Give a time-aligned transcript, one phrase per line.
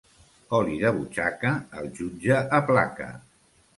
[0.59, 1.51] Oli de butxaca
[1.81, 3.11] el jutge aplaca.